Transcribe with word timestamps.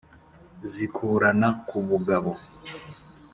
zikurana 0.73 1.49
ku 1.67 1.77
bugabo. 1.87 2.31